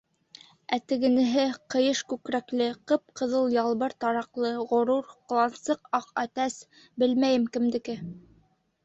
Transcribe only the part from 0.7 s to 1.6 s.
Ә тегенеһе,